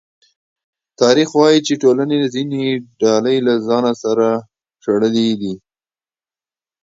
تاریخ 1.01 1.29
وايي 1.39 1.59
چې 1.67 1.73
ټولنې 1.83 2.19
ځینې 2.33 2.61
ډلې 3.01 3.35
له 3.47 3.53
ځانه 3.67 3.91
شړلې 4.83 5.29
دي. 5.41 5.55